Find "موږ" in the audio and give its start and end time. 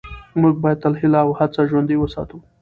0.41-0.53